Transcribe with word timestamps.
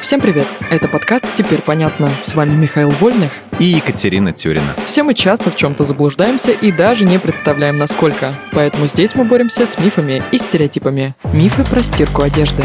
Всем 0.00 0.20
привет! 0.22 0.48
Это 0.70 0.88
подкаст 0.88 1.26
«Теперь 1.34 1.60
понятно». 1.60 2.10
С 2.22 2.34
вами 2.34 2.54
Михаил 2.54 2.90
Вольных 2.90 3.32
и 3.58 3.64
Екатерина 3.64 4.32
Тюрина. 4.32 4.74
Все 4.86 5.02
мы 5.02 5.12
часто 5.12 5.50
в 5.50 5.56
чем-то 5.56 5.84
заблуждаемся 5.84 6.52
и 6.52 6.72
даже 6.72 7.04
не 7.04 7.18
представляем, 7.18 7.76
насколько. 7.76 8.34
Поэтому 8.52 8.86
здесь 8.86 9.14
мы 9.14 9.24
боремся 9.24 9.66
с 9.66 9.78
мифами 9.78 10.24
и 10.32 10.38
стереотипами. 10.38 11.14
Мифы 11.34 11.64
про 11.64 11.82
стирку 11.82 12.22
одежды. 12.22 12.62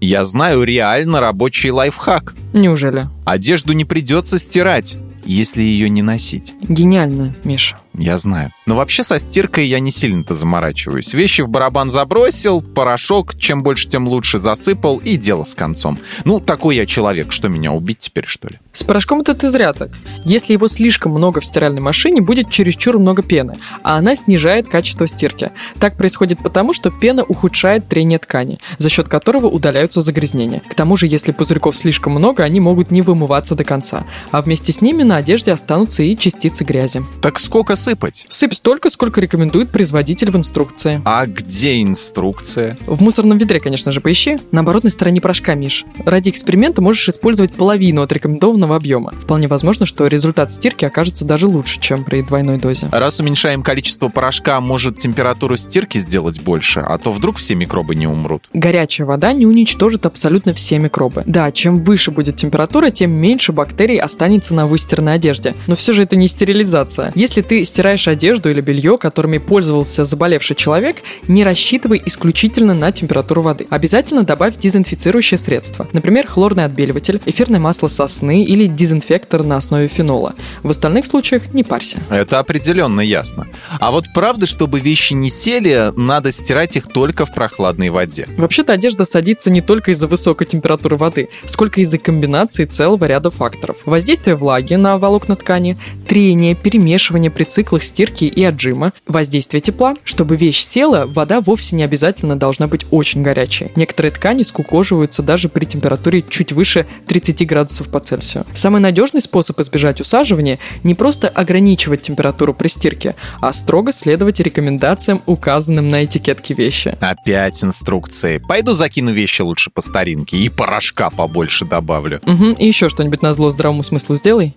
Я 0.00 0.24
знаю 0.24 0.64
реально 0.64 1.20
рабочий 1.20 1.70
лайфхак. 1.70 2.34
Неужели? 2.52 3.06
Одежду 3.24 3.72
не 3.72 3.84
придется 3.84 4.38
стирать, 4.40 4.98
если 5.24 5.62
ее 5.62 5.88
не 5.88 6.02
носить. 6.02 6.54
Гениально, 6.62 7.34
Миша. 7.44 7.76
Я 7.98 8.18
знаю. 8.18 8.52
Но 8.66 8.76
вообще 8.76 9.02
со 9.02 9.18
стиркой 9.18 9.66
я 9.66 9.80
не 9.80 9.90
сильно-то 9.90 10.34
заморачиваюсь. 10.34 11.14
Вещи 11.14 11.42
в 11.42 11.48
барабан 11.48 11.88
забросил, 11.88 12.60
порошок, 12.60 13.38
чем 13.38 13.62
больше, 13.62 13.88
тем 13.88 14.06
лучше 14.06 14.38
засыпал, 14.38 14.98
и 14.98 15.16
дело 15.16 15.44
с 15.44 15.54
концом. 15.54 15.98
Ну, 16.24 16.40
такой 16.40 16.76
я 16.76 16.86
человек, 16.86 17.32
что 17.32 17.48
меня 17.48 17.72
убить 17.72 18.00
теперь, 18.00 18.26
что 18.26 18.48
ли? 18.48 18.56
С 18.72 18.84
порошком 18.84 19.22
это 19.22 19.34
ты 19.34 19.48
зря 19.48 19.72
так. 19.72 19.90
Если 20.24 20.52
его 20.52 20.68
слишком 20.68 21.12
много 21.12 21.40
в 21.40 21.46
стиральной 21.46 21.80
машине, 21.80 22.20
будет 22.20 22.50
чересчур 22.50 22.98
много 22.98 23.22
пены, 23.22 23.56
а 23.82 23.96
она 23.96 24.16
снижает 24.16 24.68
качество 24.68 25.06
стирки. 25.06 25.50
Так 25.78 25.96
происходит 25.96 26.40
потому, 26.42 26.74
что 26.74 26.90
пена 26.90 27.24
ухудшает 27.24 27.88
трение 27.88 28.18
ткани, 28.18 28.58
за 28.78 28.90
счет 28.90 29.08
которого 29.08 29.46
удаляются 29.46 30.02
загрязнения. 30.02 30.60
К 30.68 30.74
тому 30.74 30.96
же, 30.96 31.06
если 31.06 31.32
пузырьков 31.32 31.76
слишком 31.76 32.12
много, 32.12 32.42
они 32.42 32.60
могут 32.60 32.90
не 32.90 33.00
вымываться 33.00 33.54
до 33.54 33.64
конца, 33.64 34.04
а 34.30 34.42
вместе 34.42 34.72
с 34.72 34.80
ними 34.82 35.02
на 35.02 35.16
одежде 35.16 35.52
останутся 35.52 36.02
и 36.02 36.16
частицы 36.16 36.64
грязи. 36.64 37.02
Так 37.22 37.40
сколько 37.40 37.76
сыпать? 37.86 38.26
Сыпь 38.28 38.54
столько, 38.54 38.90
сколько 38.90 39.20
рекомендует 39.20 39.70
производитель 39.70 40.32
в 40.32 40.36
инструкции. 40.36 41.00
А 41.04 41.24
где 41.26 41.80
инструкция? 41.80 42.76
В 42.86 43.00
мусорном 43.00 43.38
ведре, 43.38 43.60
конечно 43.60 43.92
же, 43.92 44.00
поищи. 44.00 44.38
На 44.50 44.60
оборотной 44.60 44.90
стороне 44.90 45.20
порошка, 45.20 45.54
Миш. 45.54 45.84
Ради 46.04 46.30
эксперимента 46.30 46.82
можешь 46.82 47.08
использовать 47.08 47.52
половину 47.52 48.02
от 48.02 48.10
рекомендованного 48.10 48.74
объема. 48.74 49.12
Вполне 49.12 49.46
возможно, 49.46 49.86
что 49.86 50.08
результат 50.08 50.50
стирки 50.50 50.84
окажется 50.84 51.24
даже 51.24 51.46
лучше, 51.46 51.78
чем 51.78 52.02
при 52.02 52.22
двойной 52.22 52.58
дозе. 52.58 52.88
Раз 52.90 53.20
уменьшаем 53.20 53.62
количество 53.62 54.08
порошка, 54.08 54.60
может 54.60 54.96
температуру 54.96 55.56
стирки 55.56 55.98
сделать 55.98 56.40
больше, 56.40 56.80
а 56.80 56.98
то 56.98 57.12
вдруг 57.12 57.36
все 57.36 57.54
микробы 57.54 57.94
не 57.94 58.08
умрут. 58.08 58.48
Горячая 58.52 59.06
вода 59.06 59.32
не 59.32 59.46
уничтожит 59.46 60.06
абсолютно 60.06 60.54
все 60.54 60.80
микробы. 60.80 61.22
Да, 61.24 61.52
чем 61.52 61.84
выше 61.84 62.10
будет 62.10 62.34
температура, 62.34 62.90
тем 62.90 63.12
меньше 63.12 63.52
бактерий 63.52 63.98
останется 63.98 64.54
на 64.54 64.66
выстиранной 64.66 65.14
одежде. 65.14 65.54
Но 65.68 65.76
все 65.76 65.92
же 65.92 66.02
это 66.02 66.16
не 66.16 66.26
стерилизация. 66.26 67.12
Если 67.14 67.42
ты 67.42 67.64
стираешь 67.76 68.08
одежду 68.08 68.48
или 68.48 68.62
белье, 68.62 68.96
которыми 68.96 69.36
пользовался 69.36 70.06
заболевший 70.06 70.56
человек, 70.56 70.96
не 71.28 71.44
рассчитывай 71.44 72.00
исключительно 72.06 72.72
на 72.72 72.90
температуру 72.90 73.42
воды. 73.42 73.66
Обязательно 73.68 74.22
добавь 74.22 74.56
дезинфицирующее 74.56 75.36
средство. 75.36 75.86
Например, 75.92 76.26
хлорный 76.26 76.64
отбеливатель, 76.64 77.20
эфирное 77.26 77.60
масло 77.60 77.88
сосны 77.88 78.44
или 78.44 78.64
дезинфектор 78.66 79.42
на 79.42 79.58
основе 79.58 79.88
фенола. 79.88 80.34
В 80.62 80.70
остальных 80.70 81.04
случаях 81.04 81.52
не 81.52 81.64
парься. 81.64 81.98
Это 82.08 82.38
определенно 82.38 83.02
ясно. 83.02 83.46
А 83.78 83.90
вот 83.90 84.06
правда, 84.14 84.46
чтобы 84.46 84.80
вещи 84.80 85.12
не 85.12 85.28
сели, 85.28 85.92
надо 85.98 86.32
стирать 86.32 86.78
их 86.78 86.86
только 86.86 87.26
в 87.26 87.34
прохладной 87.34 87.90
воде. 87.90 88.26
Вообще-то 88.38 88.72
одежда 88.72 89.04
садится 89.04 89.50
не 89.50 89.60
только 89.60 89.90
из-за 89.90 90.06
высокой 90.06 90.46
температуры 90.46 90.96
воды, 90.96 91.28
сколько 91.44 91.82
из-за 91.82 91.98
комбинации 91.98 92.64
целого 92.64 93.04
ряда 93.04 93.30
факторов. 93.30 93.76
Воздействие 93.84 94.34
влаги 94.34 94.76
на 94.76 94.96
волокна 94.96 95.36
ткани, 95.36 95.76
трение, 96.08 96.54
перемешивание 96.54 97.30
при 97.30 97.44
циклах 97.66 97.82
стирки 97.82 98.26
и 98.26 98.44
отжима, 98.44 98.92
воздействие 99.08 99.60
тепла. 99.60 99.94
Чтобы 100.04 100.36
вещь 100.36 100.62
села, 100.62 101.04
вода 101.06 101.40
вовсе 101.40 101.74
не 101.74 101.82
обязательно 101.82 102.36
должна 102.36 102.68
быть 102.68 102.86
очень 102.92 103.22
горячей. 103.22 103.72
Некоторые 103.74 104.12
ткани 104.12 104.44
скукоживаются 104.44 105.20
даже 105.20 105.48
при 105.48 105.64
температуре 105.64 106.22
чуть 106.22 106.52
выше 106.52 106.86
30 107.08 107.44
градусов 107.44 107.88
по 107.88 107.98
Цельсию. 107.98 108.46
Самый 108.54 108.80
надежный 108.80 109.20
способ 109.20 109.58
избежать 109.58 110.00
усаживания– 110.00 110.60
не 110.84 110.94
просто 110.94 111.28
ограничивать 111.28 112.02
температуру 112.02 112.54
при 112.54 112.68
стирке, 112.68 113.16
а 113.40 113.52
строго 113.52 113.90
следовать 113.90 114.38
рекомендациям, 114.38 115.22
указанным 115.26 115.90
на 115.90 116.04
этикетке 116.04 116.54
вещи. 116.54 116.96
Опять 117.00 117.64
инструкции. 117.64 118.38
Пойду 118.46 118.74
закину 118.74 119.10
вещи 119.10 119.42
лучше 119.42 119.70
по 119.70 119.80
старинке 119.80 120.36
и 120.36 120.48
порошка 120.48 121.10
побольше 121.10 121.64
добавлю. 121.64 122.20
Угу, 122.24 122.52
и 122.52 122.66
еще 122.66 122.88
что-нибудь 122.88 123.22
на 123.22 123.32
зло 123.32 123.50
здравому 123.50 123.82
смыслу 123.82 124.14
сделай. 124.14 124.54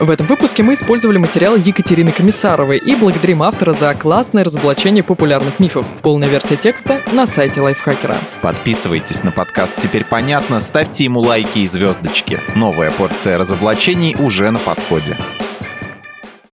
В 0.00 0.10
этом 0.10 0.28
выпуске 0.28 0.62
мы 0.62 0.74
использовали 0.74 1.18
материалы 1.18 1.58
Екатерины 1.58 2.12
Комиссаровой 2.12 2.78
и 2.78 2.94
благодарим 2.94 3.42
автора 3.42 3.72
за 3.72 3.92
классное 3.94 4.44
разоблачение 4.44 5.02
популярных 5.02 5.58
мифов. 5.58 5.86
Полная 6.02 6.28
версия 6.28 6.56
текста 6.56 7.02
на 7.12 7.26
сайте 7.26 7.60
Лайфхакера. 7.60 8.18
Подписывайтесь 8.40 9.24
на 9.24 9.32
подкаст 9.32 9.76
«Теперь 9.80 10.04
понятно», 10.04 10.60
ставьте 10.60 11.02
ему 11.02 11.18
лайки 11.18 11.58
и 11.58 11.66
звездочки. 11.66 12.40
Новая 12.54 12.92
порция 12.92 13.38
разоблачений 13.38 14.14
уже 14.18 14.50
на 14.52 14.60
подходе. 14.60 15.16